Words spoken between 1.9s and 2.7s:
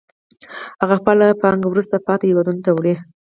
پاتې هېوادونو